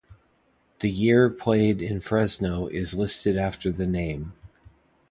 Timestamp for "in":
1.79-1.99